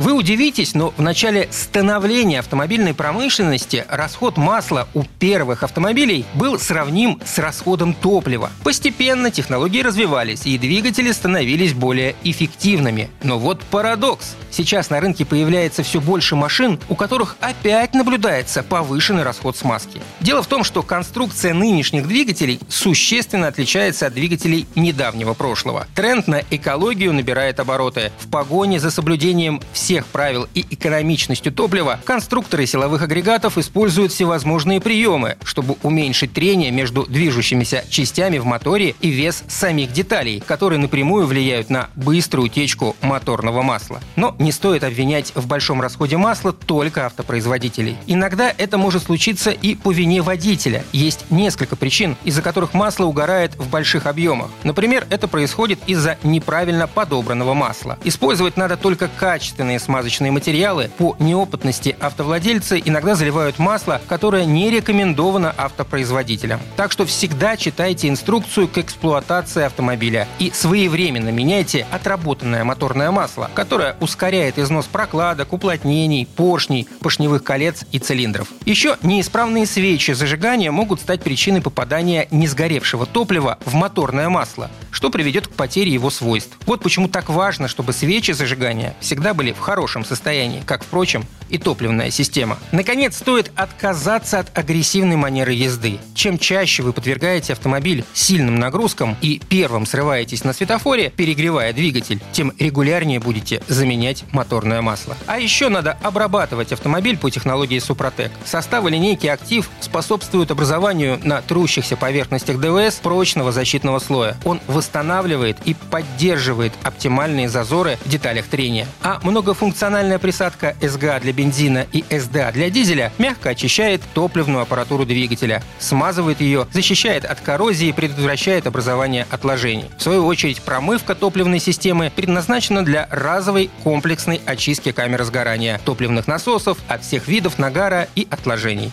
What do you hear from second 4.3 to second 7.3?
масла у первых автомобилей был сравним